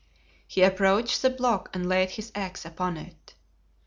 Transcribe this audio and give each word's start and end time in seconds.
He 0.47 0.63
approached 0.63 1.21
the 1.21 1.29
block 1.29 1.69
and 1.75 1.87
laid 1.87 2.09
his 2.09 2.31
axe 2.33 2.65
upon 2.65 2.97
it. 2.97 3.35